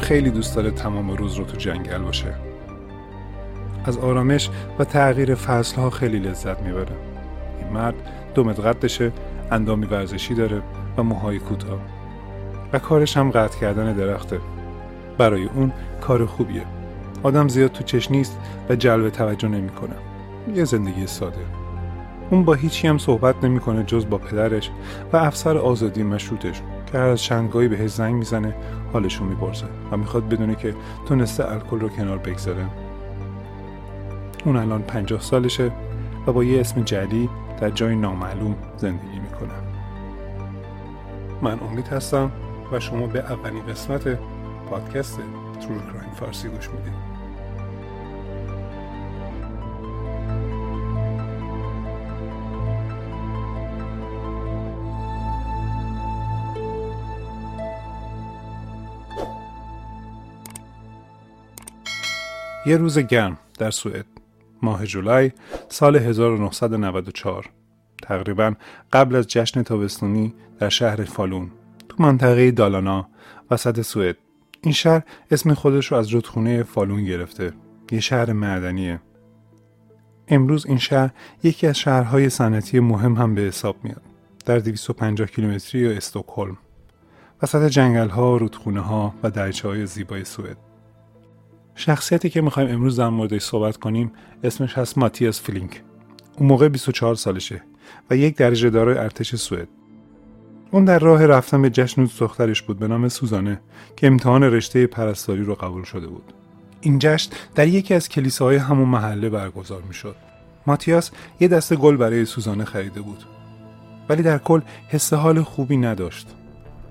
[0.00, 2.34] خیلی دوست داره تمام روز رو تو جنگل باشه.
[3.84, 6.96] از آرامش و تغییر فصلها خیلی لذت می‌بره.
[7.58, 7.94] این مرد
[8.34, 9.12] دو قدشه
[9.50, 10.62] اندامی ورزشی داره
[10.96, 11.78] و موهای کوتاه.
[12.72, 14.38] و کارش هم قطع کردن درخته.
[15.18, 16.62] برای اون کار خوبیه.
[17.22, 19.94] آدم زیاد تو چش نیست و جلب توجه نمی‌کنه.
[20.54, 21.40] یه زندگی ساده.
[22.30, 24.70] اون با هیچی هم صحبت نمی‌کنه جز با پدرش
[25.12, 28.54] و افسر آزادی مشروطش که هر از چندگاهی بهش زنگ می‌زنه
[28.92, 30.74] حالشون می‌پرسه و می‌خواد بدونه که
[31.06, 32.66] تونسته الکل رو کنار بگذاره.
[34.44, 35.72] اون الان پنجاه سالشه
[36.26, 37.28] و با یه اسم جدی
[37.60, 39.52] در جای نامعلوم زندگی می‌کنه.
[41.42, 42.30] من امید هستم
[42.72, 44.18] و شما به اولین قسمت
[44.70, 45.18] پادکست
[45.60, 47.09] ترور کرایم فارسی گوش می‌دید.
[62.70, 64.06] یه روز گرم در سوئد
[64.62, 65.32] ماه جولای
[65.68, 67.50] سال 1994
[68.02, 68.54] تقریبا
[68.92, 71.50] قبل از جشن تابستونی در شهر فالون
[71.88, 73.08] تو منطقه دالانا
[73.50, 74.16] وسط سوئد.
[74.62, 77.52] این شهر اسم خودش رو از رودخونه فالون گرفته.
[77.92, 79.00] یه شهر معدنیه.
[80.28, 81.10] امروز این شهر
[81.42, 84.02] یکی از شهرهای صنعتی مهم هم به حساب میاد.
[84.44, 86.58] در 250 کیلومتری استکهلم.
[87.42, 90.69] وسط جنگل ها، رودخونه ها و دریچه های زیبای سوئد.
[91.80, 94.12] شخصیتی که می‌خوایم امروز در موردش صحبت کنیم
[94.44, 95.82] اسمش هست ماتیاس فلینک.
[96.38, 97.62] اون موقع 24 سالشه
[98.10, 99.68] و یک درجه دارای ارتش سوئد.
[100.70, 103.60] اون در راه رفتن به جشن دخترش بود به نام سوزانه
[103.96, 106.32] که امتحان رشته پرستاری رو قبول شده بود.
[106.80, 110.16] این جشن در یکی از کلیساهای همون محله برگزار می‌شد.
[110.66, 113.24] ماتیاس یه دسته گل برای سوزانه خریده بود.
[114.08, 116.28] ولی در کل حس حال خوبی نداشت.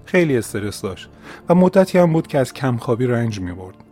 [0.05, 1.09] خیلی استرس داشت
[1.49, 3.88] و مدتی هم بود که از کمخوابی رنج می برد.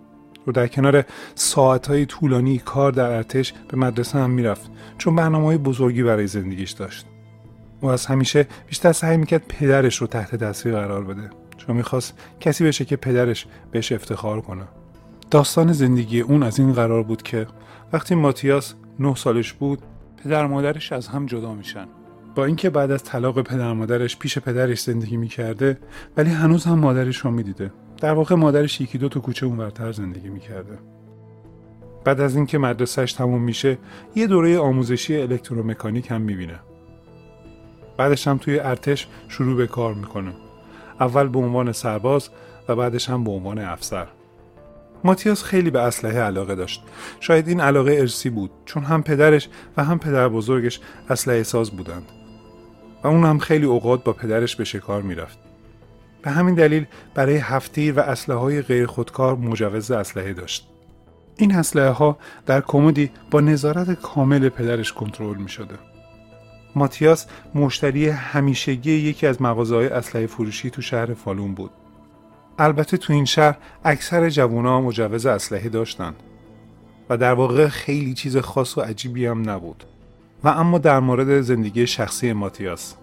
[0.47, 1.03] و در کنار
[1.35, 6.71] ساعتهای طولانی کار در ارتش به مدرسه هم می‌رفت چون برنامه های بزرگی برای زندگیش
[6.71, 7.05] داشت.
[7.81, 12.63] او از همیشه بیشتر سعی می‌کرد پدرش رو تحت تاثیر قرار بده چون می‌خواست کسی
[12.63, 14.63] بشه که پدرش بهش افتخار کنه.
[15.31, 17.47] داستان زندگی اون از این قرار بود که
[17.93, 19.79] وقتی ماتیاس نه سالش بود
[20.23, 21.87] پدر مادرش از هم جدا میشن.
[22.35, 25.77] با اینکه بعد از طلاق پدر مادرش پیش پدرش زندگی می‌کرده
[26.17, 27.71] ولی هنوز هم مادرش رو می‌دیده.
[28.01, 30.77] در واقع مادرش یکی دو تا کوچه اونورتر زندگی می‌کرده.
[32.03, 33.77] بعد از اینکه مدرسهش تموم میشه
[34.15, 36.59] یه دوره آموزشی الکترومکانیک هم می‌بینه.
[37.97, 40.33] بعدش هم توی ارتش شروع به کار می‌کنه.
[40.99, 42.29] اول به عنوان سرباز
[42.67, 44.07] و بعدش هم به عنوان افسر.
[45.03, 46.83] ماتیاس خیلی به اسلحه علاقه داشت.
[47.19, 52.05] شاید این علاقه ارسی بود چون هم پدرش و هم پدر بزرگش اسلحه ساز بودند.
[53.03, 55.46] و اون هم خیلی اوقات با پدرش به شکار می‌رفت.
[56.21, 60.67] به همین دلیل برای هفتیر و اسلحه های غیر خودکار مجوز اسلحه داشت
[61.37, 65.75] این اسلحه ها در کمدی با نظارت کامل پدرش کنترل می شده.
[66.75, 71.71] ماتیاس مشتری همیشگی یکی از مغازه های اسلحه فروشی تو شهر فالون بود.
[72.59, 76.15] البته تو این شهر اکثر جوونا مجوز اسلحه داشتند
[77.09, 79.83] و در واقع خیلی چیز خاص و عجیبی هم نبود.
[80.43, 82.95] و اما در مورد زندگی شخصی ماتیاس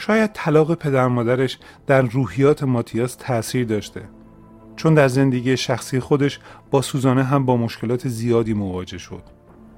[0.00, 4.08] شاید طلاق پدر مادرش در روحیات ماتیاس تاثیر داشته
[4.76, 6.38] چون در زندگی شخصی خودش
[6.70, 9.22] با سوزانه هم با مشکلات زیادی مواجه شد.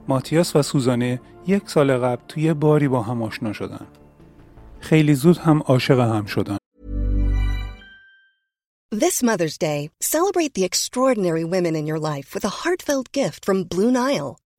[0.09, 3.87] ماتیاس و سوزانه یک سال قبل توی باری با هم آشنا شدن.
[4.81, 6.56] خیلی زود هم عاشق هم شدن.
[8.94, 13.64] This Mother's Day, celebrate the extraordinary women in your life with a heartfelt gift from
[13.64, 14.42] Blue Nile.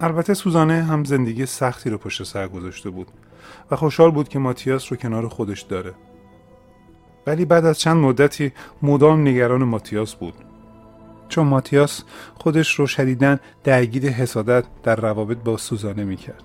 [0.00, 3.08] البته سوزانه هم زندگی سختی رو پشت سر گذاشته بود
[3.70, 5.94] و خوشحال بود که ماتیاس رو کنار خودش داره.
[7.26, 8.52] ولی بعد از چند مدتی
[8.82, 10.34] مدام نگران ماتیاس بود.
[11.28, 12.04] چون ماتیاس
[12.34, 16.42] خودش رو شدیدن درگیر حسادت در روابط با سوزانه می‌کرد.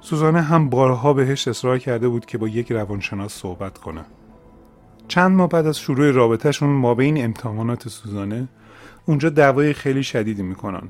[0.00, 4.04] سوزانه هم بارها بهش اصرار کرده بود که با یک روانشناس صحبت کنه.
[5.08, 8.48] چند ماه بعد از شروع رابطهشون ما بین امتحانات سوزانه
[9.06, 10.88] اونجا دعوای خیلی شدیدی می‌کنن.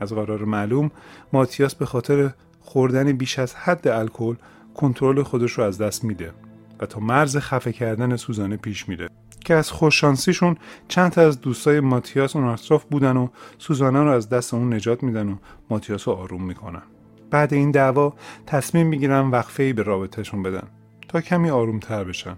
[0.00, 0.90] از قرار معلوم
[1.32, 2.30] ماتیاس به خاطر
[2.60, 4.34] خوردن بیش از حد الکل
[4.74, 6.32] کنترل خودش رو از دست میده
[6.80, 9.08] و تا مرز خفه کردن سوزانه پیش میره
[9.44, 10.56] که از خوششانسیشون
[10.88, 15.02] چند تا از دوستای ماتیاس اون اطراف بودن و سوزانه رو از دست اون نجات
[15.02, 15.36] میدن و
[15.70, 16.82] ماتیاس رو آروم می‌کنن.
[17.30, 18.14] بعد این دعوا
[18.46, 20.68] تصمیم می‌گیرن وقفه ای به رابطهشون بدن
[21.08, 22.36] تا کمی آرومتر بشن.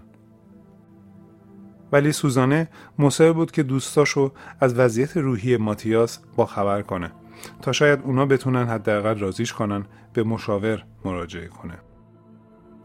[1.91, 2.69] ولی سوزانه
[2.99, 7.11] مصر بود که دوستاشو از وضعیت روحی ماتیاس با خبر کنه.
[7.61, 11.77] تا شاید اونا بتونن حداقل رازیش کنن به مشاور مراجعه کنه.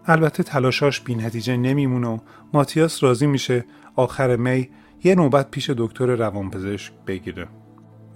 [0.06, 2.18] البته تلاشاش بی نتیجه نمیمونه و
[2.52, 3.64] ماتیاس راضی میشه
[3.96, 4.68] آخر می
[5.04, 7.48] یه نوبت پیش دکتر روانپزشک بگیره.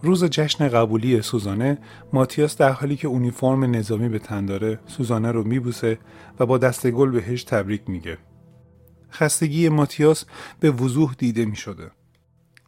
[0.02, 1.78] روز جشن قبولی سوزانه
[2.12, 5.98] ماتیاس در حالی که اونیفرم نظامی به تن داره سوزانه رو میبوسه
[6.40, 8.18] و با دست گل بهش تبریک میگه.
[9.10, 10.24] خستگی ماتیاس
[10.60, 11.90] به وضوح دیده می‌شده.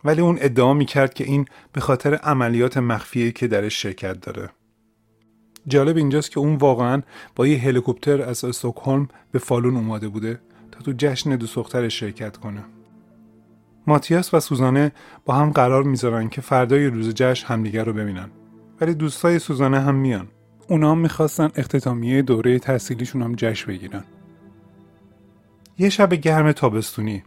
[0.04, 4.50] ولی اون ادعا می‌کرد که این به خاطر عملیات مخفیه که درش شرکت داره.
[5.66, 7.02] جالب اینجاست که اون واقعا
[7.36, 10.40] با یه هلیکوپتر از استکهلم به فالون اومده بوده
[10.72, 12.64] تا تو جشن دو سخترش شرکت کنه.
[13.86, 14.92] ماتیاس و سوزانه
[15.24, 18.30] با هم قرار می‌ذارن که فردای روز جشن همدیگر رو ببینن.
[18.80, 20.28] ولی دوستای سوزانه هم میان.
[20.68, 24.04] اونا هم می‌خواستن اختتامیه دوره تحصیلیشون هم جشن بگیرن.
[25.78, 27.24] یه شب گرم تابستونی.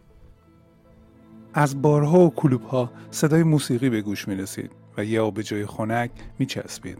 [1.58, 6.10] از بارها و کلوب صدای موسیقی به گوش می رسید و یه آب جای خنک
[6.38, 6.98] می چسبید.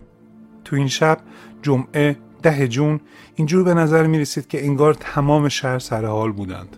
[0.64, 1.18] تو این شب
[1.62, 3.00] جمعه ده جون
[3.34, 6.76] اینجور به نظر می رسید که انگار تمام شهر سر حال بودند.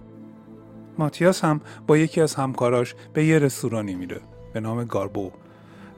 [0.99, 4.21] ماتیاس هم با یکی از همکاراش به یه رستورانی میره
[4.53, 5.31] به نام گاربو.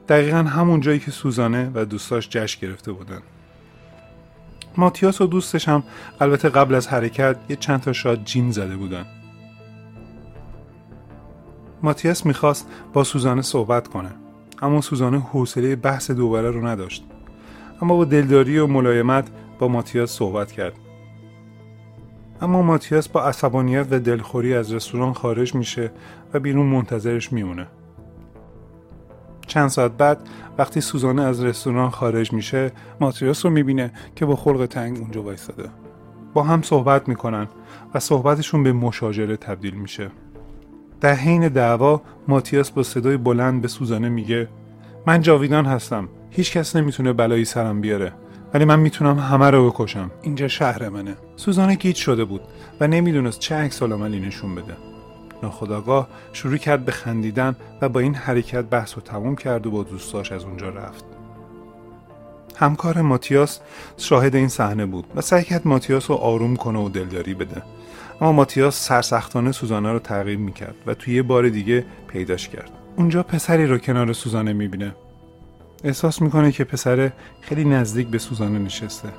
[0.09, 3.21] دقیقا همون جایی که سوزانه و دوستاش جشن گرفته بودن.
[4.77, 5.83] ماتیاس و دوستش هم
[6.21, 9.05] البته قبل از حرکت یه چند تا شاد جین زده بودن.
[11.83, 14.09] ماتیاس می‌خواست با سوزانه صحبت کنه
[14.61, 17.05] اما سوزانه حوصله بحث دوباره رو نداشت.
[17.81, 20.73] اما با دلداری و ملایمت با ماتیاس صحبت کرد.
[22.41, 25.91] اما ماتیاس با عصبانیت و دلخوری از رستوران خارج میشه
[26.33, 27.67] و بیرون منتظرش میمونه.
[29.47, 34.65] چند ساعت بعد وقتی سوزانه از رستوران خارج میشه ماتیاس رو می‌بینه که با خلق
[34.65, 35.69] تنگ اونجا وایستاده.
[36.33, 37.47] با هم صحبت می‌کنن
[37.93, 40.11] و صحبتشون به مشاجره تبدیل میشه.
[41.03, 44.47] در حین دعوا ماتیاس با صدای بلند به سوزانه میگه
[45.07, 48.13] من جاویدان هستم هیچ کس نمی‌تونه بلایی سرم بیاره
[48.53, 50.11] ولی من می‌تونم همه رو بکشم.
[50.21, 51.15] اینجا شهر منه.
[51.35, 52.41] سوزانه گیج شده بود
[52.79, 54.73] و نمی‌دونست چه عکس عملی نشون بده.
[55.43, 59.83] ناخداگاه شروع کرد به خندیدن و با این حرکت بحث و تموم کرد و با
[59.83, 61.05] دوستاش از اونجا رفت.
[62.55, 63.59] همکار ماتیاس
[63.97, 67.61] شاهد این صحنه بود و سعی کرد ماتیاس رو آروم کنه و دلداری بده.
[68.23, 72.71] اما ماتیاس سرسختانه سوزانه رو تغییر می‌کرد و توی یه بار دیگه پیداش کرد.
[72.95, 74.95] اونجا پسری رو کنار سوزانه می‌بینه.
[75.83, 77.11] احساس می‌کنه که پسر
[77.41, 79.09] خیلی نزدیک به سوزانه نشسته.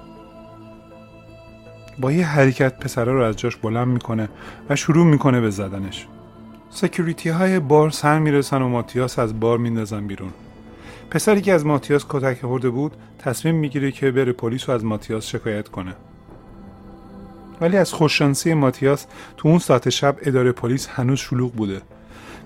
[1.99, 4.29] با یه حرکت پسره رو از جاش بلند می‌کنه
[4.69, 6.07] و شروع می‌کنه به زدنش.
[6.71, 10.31] security های بار سر می‌رسن و ماتیاس از بار میندازن بیرون.
[11.11, 15.27] پسری که از ماتیاس کتک خورده بود تصمیم می‌گیره که بره پلیس رو از ماتیاس
[15.27, 15.95] شکایت کنه.
[17.61, 19.07] ولی از خوششانسی ماتیاس
[19.37, 21.83] تو اون ساعت شب اداره پلیس هنوز شلوغ بوده.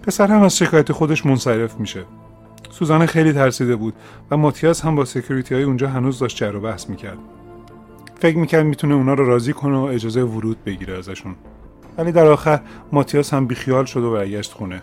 [0.03, 2.05] پسر هم از شکایت خودش منصرف میشه.
[2.71, 3.95] سوزانه خیلی ترسیده بود
[4.31, 7.19] و ماتیاس هم با security های اونجا هنوز داشت جر و بحث می‌کرد.
[8.21, 11.35] فکر می‌کرد می‌تونه اونا رو راضی کنه و اجازه ورود بگیره ازشون.
[11.99, 12.61] ولی در آخر
[12.93, 14.83] ماتیاس هم بیخیال شد و برگشت خونه.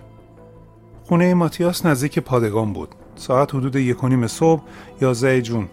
[1.03, 2.89] خونه ماتیاس نزدیک پادگان بود.
[3.15, 4.61] ساعت حدود یک نیم صبح
[5.01, 5.67] یازده جون.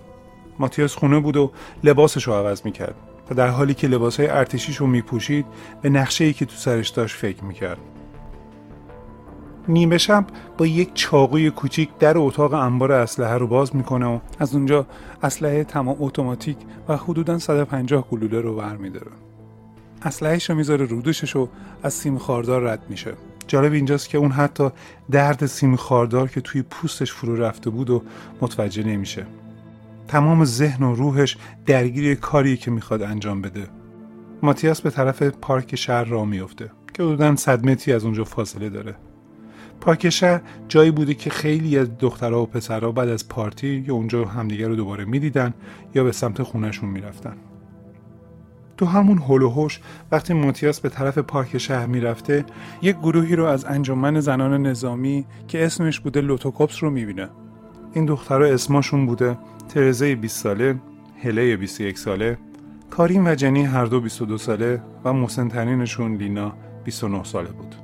[0.59, 1.53] ماتیاس خونه بود و
[1.85, 2.95] لباسش رو عوض می‌کرد.
[3.33, 5.47] در حالی که لباسهای ارتشیش رو میپوشید
[5.83, 7.79] به نقشه ای که تو سرش داشت فکر می‌کرد.
[9.69, 10.27] نیمه شب
[10.59, 14.87] با یک چاقوی کوچیک در اتاق انبار اسلحه رو باز می‌کنه و از اونجا
[15.23, 16.57] اسلحه تمام اتوماتیک
[16.89, 19.11] و حدودا 150 گلوله رو برمیداره.
[20.03, 21.49] اسلحهش رو می‌ذاره رو دوشش و
[21.83, 23.13] از سیم خاردار رد میشه.
[23.47, 24.69] جالب اینجاست که اون حتی
[25.11, 28.03] درد سیم خاردار که توی پوستش فرو رفته بود و
[28.41, 29.27] متوجه نمیشه.
[30.09, 33.67] تمام ذهن و روحش درگیر کاری که می‌خواد انجام بده.
[34.43, 38.97] ماتیاس به طرف پارک شهر را میفته که حدودا صد متری از اونجا فاصله داره.
[39.81, 44.25] پارک شهر جایی بوده که خیلی از دخترها و پسرها بعد از پارتی یا اونجا
[44.25, 45.55] همدیگر رو دوباره می‌دیدن
[45.95, 47.37] یا به سمت خونهشون می‌رفتن.
[48.77, 49.43] تو همون هول
[50.13, 52.45] وقتی ماتیاس به طرف پارک شهر می‌رفته
[52.83, 57.29] یک گروهی رو از انجمن زنان نظامی که اسمش بوده لوتوکوپس رو می‌بینه.
[57.93, 59.39] این دخترها اسمشون بوده
[59.69, 60.81] ترزه 20 ساله
[61.23, 62.39] هله 21 ساله
[62.91, 67.75] کارین و جنی هر دو 22 ساله و مسنترینشون لینا 29 ساله بود.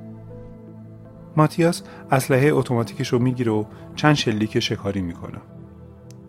[1.37, 5.39] ماتیاس اسلحه اتوماتیکش رو می‌گیره و چند شلیک شکاری می‌کنه.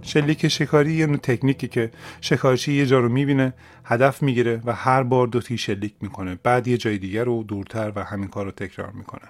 [0.02, 1.92] شلیک شکاری یه نوع تکنیکی که
[2.22, 3.54] شکارچی یه جا رو می‌بینه
[3.86, 6.40] هدف می‌گیره و هر بار دو تی شلیک می‌کنه.
[6.44, 9.30] بعد یه جای دیگر رو دورتر و همین کار رو تکرار می‌کنه.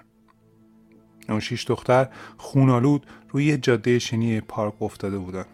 [1.28, 5.44] اون شیش دختر خونالود روی جاده شنی پارک افتاده بودن.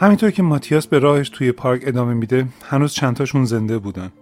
[0.00, 4.12] همینطور که ماتیاس به راهش توی پارک ادامه میده هنوز چندتاشون زنده بودن.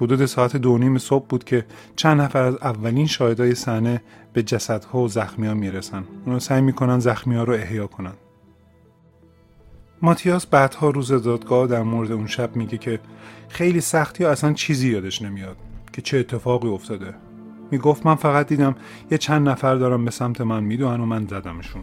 [0.00, 4.98] حدود ساعت دو نیم صبح بود که چند نفر از اولین شاهدای صحنه به جسدها
[4.98, 6.04] و زخمی می‌رسن.
[6.26, 8.12] اونا سعی می‌کنن زخمی ها رو احیا کنن.
[10.02, 13.00] ماتیاس بعدها روز دادگاه در مورد اون شب میگه که
[13.48, 15.56] خیلی سختی و اصلا چیزی یادش نمیاد
[15.92, 17.14] که چه اتفاقی افتاده.
[17.70, 18.74] می‌گفت من فقط دیدم
[19.10, 21.82] یه چند نفر دارم به سمت من می‌دونن و من زدمشون.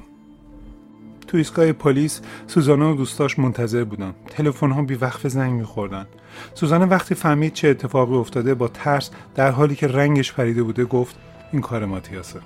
[1.27, 4.13] تو ایستگاه پلیس سوزانه و دوستاش منتظر بودن.
[4.29, 6.05] تلفن ها بی وقف زنگ میخوردن.
[6.53, 11.15] سوزانه وقتی فهمید چه اتفاقی افتاده با ترس در حالی که رنگش پریده بوده گفت
[11.51, 12.39] این کار ماتیاسه.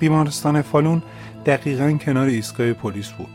[0.00, 1.02] بیمارستان فالون
[1.46, 3.28] دقیقا کنار ایستگاه پلیس بود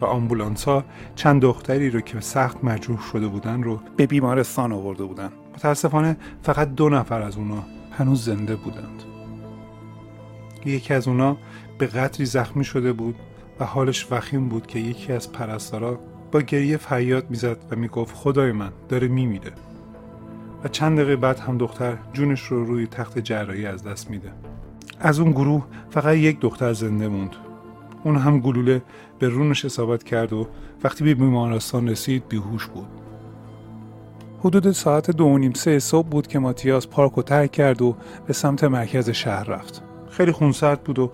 [0.00, 0.84] و آمبولانس ها
[1.14, 5.30] چند دختری رو که سخت مجروح شده بودن رو به بیمارستان آورده بودن.
[5.54, 7.64] متاسفانه فقط دو نفر از اونا
[7.98, 9.02] هنوز زنده بودند.
[10.64, 11.36] یکی از اونا
[11.78, 13.14] به قدری زخمی شده بود
[13.64, 16.00] حالش وخیم بود که یکی از پرستارا
[16.32, 19.52] با گریه فریاد می‌زد و می‌گفت خدای من داره میمیره.
[20.64, 24.32] و چند دقیقه بعد هم دختر جونش رو روی تخت جراحی از دست میده.
[25.00, 27.36] از اون گروه فقط یک دختر زنده موند.
[28.04, 28.82] اون هم گلوله
[29.18, 30.48] به رونش اصابت کرد و
[30.84, 32.86] وقتی به بیمارستان رسید بیهوش بود.
[34.40, 37.96] حدود ساعت دو و نیم سه صبح بود که ماتیاس پارک رو ترک کرد و
[38.26, 39.82] به سمت مرکز شهر رفت.
[40.10, 41.10] خیلی خونسرد بود و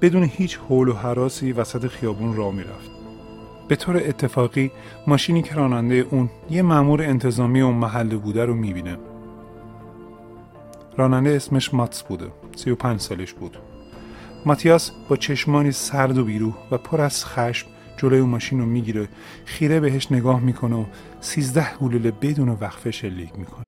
[0.00, 2.90] بدون هیچ حول و حراسی وسط خیابون راه می‌رفت.
[3.68, 4.70] به طور اتفاقی
[5.06, 8.98] ماشینی که راننده اون یه مأمور انتظامی اون محله بوده رو می‌بینه.
[10.96, 12.26] راننده اسمش ماتس بوده
[12.56, 13.58] 35 سالش بود.
[14.46, 19.08] ماتیاس با چشمانی سرد و بیروح و پر از خشم جلوی اون ماشین رو می‌گیره
[19.44, 20.84] خیره بهش نگاه می‌کنه و
[21.20, 23.67] سیزده گلوله بدون وقفه شلیک می‌کنه.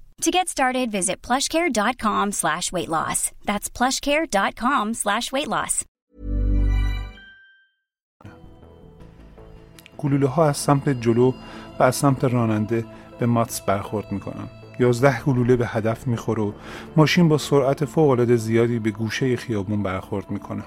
[0.25, 3.31] To get started, visit plushcare.com slash weight loss.
[3.49, 5.85] That's plushcare.com slash weight loss.
[9.97, 11.33] گلوله ها از سمت جلو
[11.79, 12.85] و از سمت راننده
[13.19, 14.47] به ماتس برخورد می‌کنن.
[14.79, 16.51] یازده گلوله به هدف می‌خوره و
[16.95, 20.63] ماشین با سرعت فوق زیادی به گوشه خیابون برخورد می‌کنه.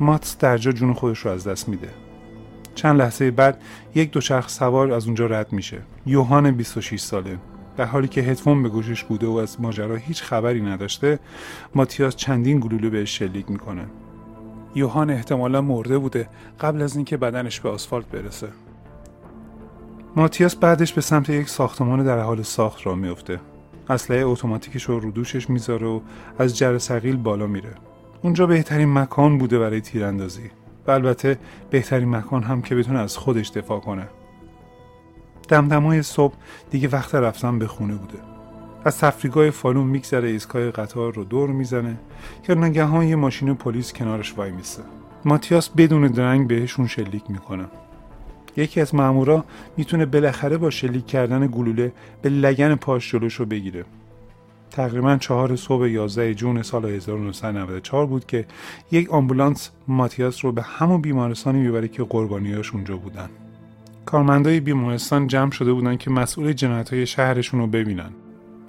[0.00, 1.90] ماتس در جا جون خودش رو از دست میده
[2.74, 3.62] چند لحظه بعد
[3.94, 7.38] یک دوچرخ سوار از اونجا رد میشه یوهان 26 ساله
[7.76, 11.18] در حالی که هدفون به گوشش بوده و از ماجرا هیچ خبری نداشته
[11.74, 13.86] ماتیاس چندین گلوله بهش شلیک می‌کنه.
[14.74, 16.28] یوهان احتمالا مرده بوده
[16.60, 18.48] قبل از اینکه بدنش به آسفالت برسه.
[20.16, 23.40] ماتیاس بعدش به سمت یک ساختمان در حال ساخت را میفته
[23.88, 26.00] اسلحه اتوماتیکش رو رو دوشش می‌ذاره و
[26.38, 26.78] از جر
[27.22, 27.74] بالا میره.
[28.22, 30.50] اونجا بهترین مکان بوده برای تیراندازی
[30.86, 31.38] و البته
[31.70, 34.08] بهترین مکان هم که بتونه از خودش دفاع کنه.
[35.48, 36.34] دمدمای صبح
[36.70, 38.18] دیگه وقت رفتن به خونه بوده.
[38.84, 41.96] از تفریگاه فالون میگذره ایستگاه قطار رو دور می‌زنه
[42.42, 44.82] که ناگهان یه ماشین پلیس کنارش وای میسه.
[45.24, 47.64] ماتیاس بدون درنگ بهشون شلیک می‌کنه.
[48.56, 49.44] یکی از مامورا
[49.76, 53.84] می‌تونه بالاخره با شلیک کردن گلوله به لگن پاش جلوش رو بگیره.
[54.70, 58.46] تقریبا چهار صبح 11 جون سال 1994 بود که
[58.90, 63.28] یک آمبولانس ماتیاس رو به همون بیمارستانی می‌بره که قربانیاش اونجا بودن.
[64.06, 68.10] کارمندای بیمارستان جمع شده بودن که مسئول جنایت های شهرشون رو ببینن.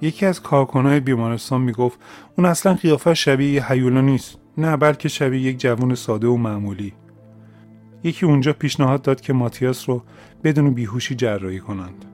[0.00, 1.98] یکی از کارکنای بیمارستان می‌گفت
[2.38, 6.92] اون اصلا قیافه شبیه یه هیولا نیست نه بلکه شبیه یک جوان ساده و معمولی.
[8.04, 10.02] یکی اونجا پیشنهاد داد که ماتیاس رو
[10.44, 12.04] بدون بیهوشی جراحی کنند.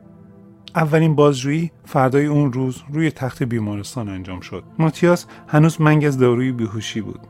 [0.75, 4.65] اولین بازجویی فردای اون روز روی تخت بیمارستان انجام شد.
[4.79, 7.21] ماتیاس هنوز منگ از داروی بیهوشی بود.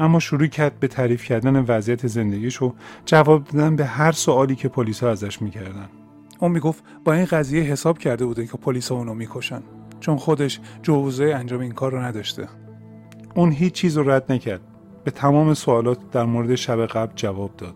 [0.00, 2.74] اما شروع کرد به تعریف کردن وضعیت زندگیش و
[3.06, 5.88] جواب دادن به هر سوالی که پلیس ازش می‌کردن.
[6.38, 9.62] اون می‌گفت با این قضیه حساب کرده بوده که پلیس اونو می‌کشن
[10.00, 12.48] چون خودش جوزه انجام این کار رو نداشته.
[13.34, 14.60] اون هیچ چیز رو رد نکرد.
[15.04, 17.74] به تمام سوالات در مورد شب قبل جواب داد.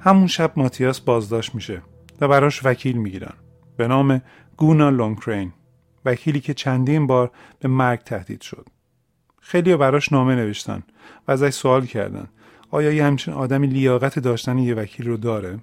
[0.00, 1.82] همون شب ماتیاس بازداشت میشه
[2.20, 3.34] و براش وکیل می‌گیرن.
[3.76, 4.22] به نام
[4.56, 5.52] گونا لونگکرین
[6.04, 8.66] وکیلی که چندین بار به مرگ تهدید شد.
[9.48, 10.82] خیلی براش نامه نوشتن
[11.28, 12.26] و ازش سوال کردن.
[12.70, 15.58] آیا یه همچین آدمی لیاقت داشتن یه وکیل رو داره؟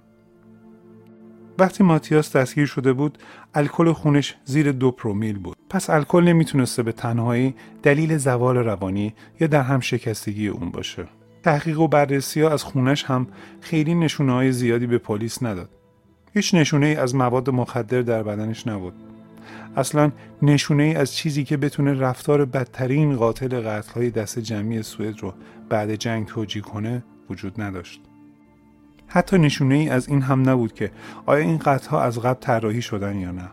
[1.59, 3.17] وقتی ماتیاس دستگیر شده بود
[3.53, 5.57] الکل خونش زیر دو پرومیل بود.
[5.69, 11.05] پس الکل نمی‌تونسته به تنهایی دلیل زوال روانی یا در هم شکستگی اون باشه.
[11.43, 13.27] تحقیق و بررسی ها از خونش هم
[13.61, 15.69] خیلی نشونه های زیادی به پلیس نداد.
[16.33, 18.93] هیچ نشونه ای از مواد مخدر در بدنش نبود.
[19.75, 20.11] اصلا
[20.41, 25.33] نشونه ای از چیزی که بتونه رفتار بدترین قاتل قتل های دست جمعی سوئد رو
[25.69, 28.01] بعد جنگ توجیه کنه وجود نداشت.
[29.07, 30.91] حتی نشونه ای از این هم نبود که
[31.25, 33.49] آیا این قتل ها از قبل طراحی شدن یا نه.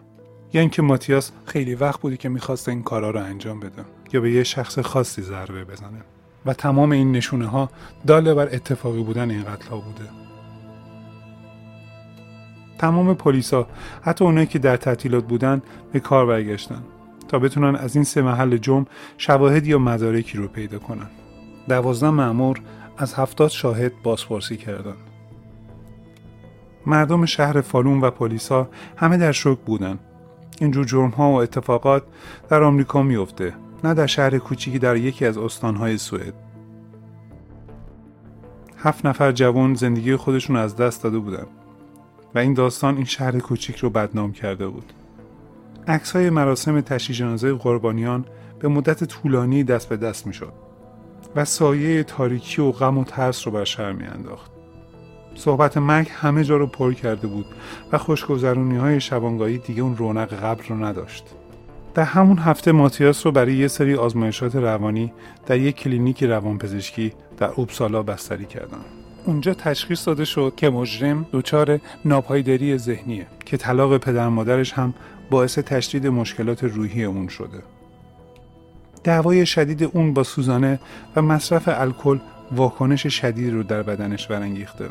[0.53, 4.33] یا اینکه ماتیاس خیلی وقت بودی که می‌خواست این کارا رو انجام بده یا به
[4.33, 6.03] یه شخص خاصی ضربه بزنه.
[6.47, 7.71] و تمام این نشونه ها
[8.07, 10.32] داله بر اتفاقی بودن این قتل ها بوده.
[12.83, 13.67] تمام پلیسا
[14.03, 16.83] حتی اونایی که در تعطیلات بودن به کار برگشتن
[17.29, 18.87] تا بتونن از این سه محل جمع
[19.19, 21.07] شواهد یا مدارکی رو پیدا کنن.
[21.69, 22.61] دوازده معمور
[22.99, 24.97] از هفتاد شاهد بازپرسی کردند
[26.87, 29.99] مردم شهر فالون و پلیسا همه در شوک بودن.
[30.61, 32.03] اینجور جرم ها و اتفاقات
[32.49, 36.35] در آمریکا میفته نه در شهر کوچیکی در یکی از استانهای سوئد.
[38.79, 41.47] هفت نفر جوان زندگی خودشون از دست داده بودن.
[42.35, 44.93] و این داستان این شهر کوچیک رو بدنام کرده بود
[45.89, 48.25] عکس های مراسم تشییع جنازه قربانیان
[48.59, 50.53] به مدت طولانی دست به دست می شد
[51.37, 54.51] و سایه تاریکی و غم و ترس رو بر شهر می انداخت.
[55.35, 57.47] صحبت مرگ همه جا رو پر کرده بود
[57.93, 61.25] و خوشگذرونی های شبانگاهی دیگه اون رونق قبل رو نداشت.
[61.95, 65.13] در همون هفته ماتیاس رو برای یه سری آزمایشات روانی
[65.47, 68.85] در یک کلینیک روانپزشکی در اوبسالا بستری کردن.
[69.25, 74.95] اونجا تشخیص داده شد که مجرم دچار ناپایداری ذهنیه که طلاق پدر مادرش هم
[75.31, 77.63] باعث تشدید مشکلات روحی اون شده.
[79.05, 80.81] دعوای شدید اون با سوزانه
[81.17, 82.19] و مصرف الکل
[82.53, 84.89] واکنش شدید رو در بدنش برانگیخته.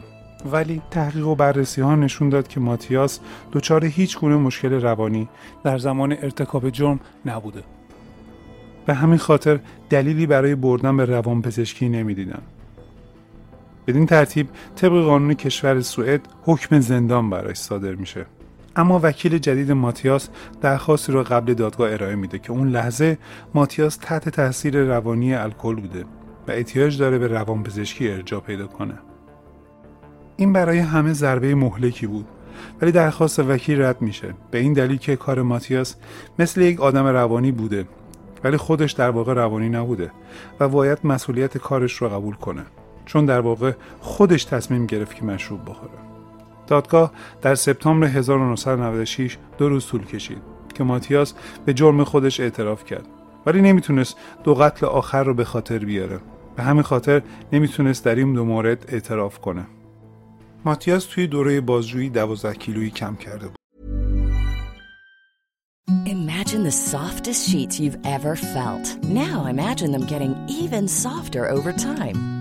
[0.52, 3.20] ولی تحقیق و بررسی ها نشون داد که ماتیاس
[3.54, 5.30] دچار هیچ گونه مشکل روانی
[5.64, 7.64] در زمان ارتکاب جرم نبوده.
[8.86, 12.42] به همین خاطر دلیلی برای بردن به روانپزشکی نمی‌دیدن.
[13.88, 18.26] بدین ترتیب طبق قانون کشور سوئد حکم زندان برایش صادر میشه.
[18.76, 20.30] اما وکیل جدید ماتیاس
[20.62, 23.18] درخواستی را قبل دادگاه ارائه میده که اون لحظه
[23.54, 26.06] ماتیاس تحت تاثیر روانی الکل بوده
[26.48, 28.94] و احتیاج داره به روانپزشکی ارجاع پیدا کنه.
[30.38, 32.26] این برای همه ضربه مهلکی بود
[32.82, 35.96] ولی درخواست وکیل رد میشه به این دلیل که کار ماتیاس
[36.40, 37.86] مثل یک آدم روانی بوده
[38.44, 40.12] ولی خودش در واقع روانی نبوده
[40.60, 42.66] و باید مسئولیت کارش رو قبول کنه
[43.12, 45.92] چون در واقع خودش تصمیم گرفت که مشروب بخوره.
[46.68, 50.42] دادگاه در سپتامبر 1996 دو روز طول کشید
[50.74, 51.34] که ماتیاس
[51.66, 53.08] به جرم خودش اعتراف کرد.
[53.46, 56.20] ولی نمی‌تونست دو قتل آخر رو به خاطر بیاره.
[56.56, 57.22] به همین خاطر
[57.54, 59.68] نمی‌تونست در این دو مورد اعتراف کنه.
[60.66, 63.56] ماتیاس توی دوره بازجویی 12 کیلویی کم کرده بود.
[66.06, 68.86] Imagine the softest sheets you've ever felt.
[69.04, 72.41] Now imagine them getting even softer over time.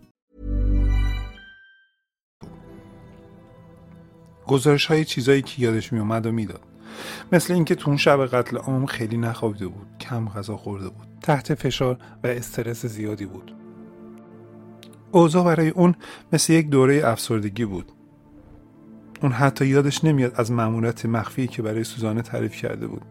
[4.51, 6.61] گزارش های چیزایی که یادش می اومد و می‌داد.
[7.31, 11.53] مثل اینکه تو اون شب قتل عام خیلی نخوابیده بود کم غذا خورده بود تحت
[11.53, 13.55] فشار و استرس زیادی بود.
[15.11, 15.95] اوضاع برای اون
[16.33, 17.91] مثل یک دوره افسردگی بود.
[19.21, 23.01] اون حتی یادش نمیاد از مأموریت مخفی که برای سوزانه تعریف کرده بود.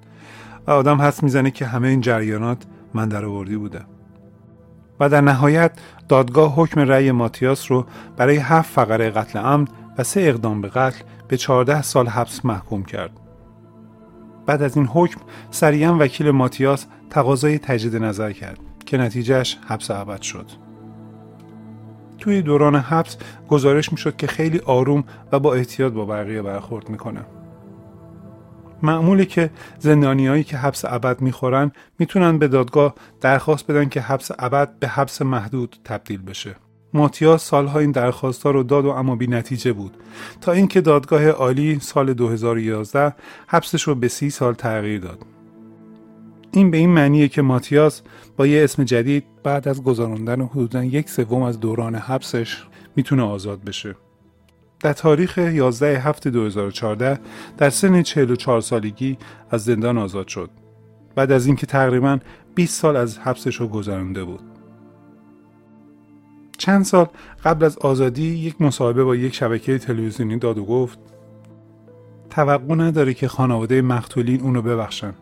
[0.66, 2.62] و آدم حس می‌زنه که همه این جریانات
[2.94, 3.84] من در آوردی بوده.
[5.00, 5.72] و در نهایت
[6.08, 9.68] دادگاه حکم رأی ماتیاس رو برای هفت فقره قتل عمد
[10.02, 13.10] سه اقدام به قتل به 14 سال حبس محکوم کرد.
[14.46, 20.22] بعد از این حکم سریعا وکیل ماتیاس تقاضای تجدید نظر کرد که نتیجهش حبس ابد
[20.22, 20.46] شد.
[22.18, 23.16] توی دوران حبس
[23.48, 27.20] گزارش می‌شد که خیلی آروم و با احتیاط با بقیه برخورد می‌کنه.
[28.82, 34.78] معمولی که زندانیایی که حبس ابد می‌خورن می‌تونن به دادگاه درخواست بدن که حبس ابد
[34.78, 36.56] به حبس محدود تبدیل بشه.
[36.94, 39.96] ماتیاس سالها این درخواستها رو داد و اما بی نتیجه بود.
[40.40, 43.14] تا اینکه دادگاه عالی سال 2011
[43.46, 45.18] حبسش رو به سی سال تغییر داد.
[46.52, 48.02] این به این معنیه که ماتیاس
[48.36, 52.64] با یه اسم جدید بعد از گذراندن حدودا یک سوم از دوران حبسش
[52.96, 53.94] می‌تونه آزاد بشه.
[54.80, 57.20] در تاریخ 11 هفته 2014
[57.58, 59.18] در سن 44 سالگی
[59.50, 60.50] از زندان آزاد شد.
[61.14, 62.18] بعد از اینکه تقریبا
[62.54, 64.49] 20 سال از حبسش رو گذرانده بود.
[66.60, 67.06] چند سال
[67.44, 70.98] قبل از آزادی یک مصاحبه با یک شبکه تلویزیونی داد و گفت
[72.30, 75.14] توقع نداره که خانواده مقتولین اونو ببخشن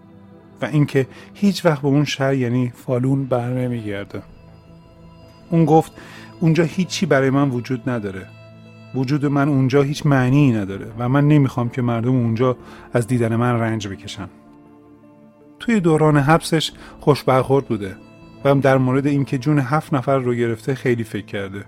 [0.63, 4.23] و اینکه هیچ وقت به اون شهر یعنی فالون بر نمیگرده.
[5.51, 5.93] اون گفت
[6.41, 8.27] اونجا هیچی برای من وجود نداره.
[8.95, 12.57] وجود من اونجا هیچ معنی نداره و من نمی‌خوام که مردم اونجا
[12.93, 14.29] از دیدن من رنج بکشن.
[15.59, 17.97] توی دوران حبسش خوش برخورد بوده.
[18.45, 21.65] و هم در مورد اینکه جون هفت نفر رو گرفته خیلی فکر کرده.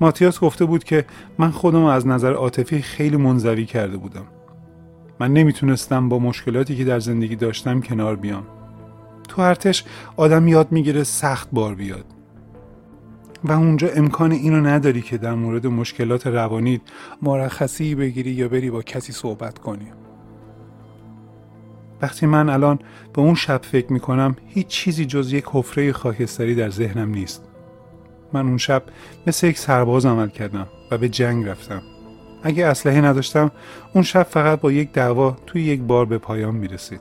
[0.00, 1.04] ماتیاس گفته بود که
[1.38, 4.24] من خودم از نظر عاطفی خیلی منزوی کرده بودم.
[5.20, 8.46] من نمی‌تونستم با مشکلاتی که در زندگی داشتم کنار بیام.
[9.28, 9.84] تو ارتش
[10.16, 12.04] آدم یاد می‌گیره سخت بار بیاد.
[13.44, 16.80] و اونجا امکان اینو نداری که در مورد مشکلات روانیت
[17.22, 19.92] مرخصی بگیری یا بری با کسی صحبت کنی.
[22.02, 22.78] وقتی من الان
[23.14, 27.44] به اون شب فکر می‌کنم هیچ چیزی جز یک حفره خاکستری در ذهنم نیست.
[28.32, 28.82] من اون شب
[29.26, 31.82] مثل یک سرباز عمل کردم و به جنگ رفتم.
[32.42, 33.50] اگه اسلحه نداشتم
[33.94, 37.00] اون شب فقط با یک دعوا توی یک بار به پایان می‌رسید.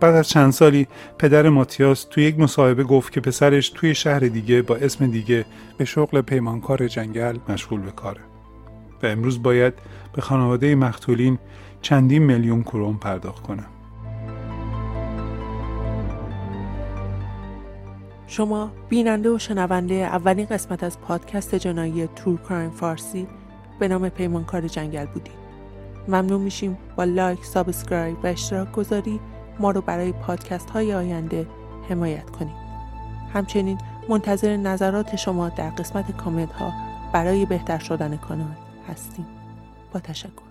[0.00, 4.62] بعد از چند سالی پدر ماتیاس توی یک مصاحبه گفت که پسرش توی شهر دیگه
[4.62, 5.44] با اسم دیگه
[5.78, 8.20] به شغل پیمانکار جنگل مشغول به کاره.
[9.02, 9.74] و امروز باید
[10.12, 11.38] به خانواده مقتولین
[11.82, 13.64] چندین میلیون کرون پرداخت کنه
[18.26, 23.28] شما بیننده و شنونده اولین قسمت از پادکست جنایی True Crime فارسی
[23.78, 25.38] به نام پیمانکار جنگل بودید.
[26.08, 29.20] ممنون میشیم با like، subscribe و اشتراک گذاری
[29.58, 31.46] ما رو برای پادکست های آینده
[31.88, 32.56] حمایت کنید.
[33.34, 36.72] همچنین منتظر نظرات شما در قسمت کامنت ها
[37.12, 39.26] برای بهتر شدن کانال هستیم.
[39.92, 40.47] با تشکر.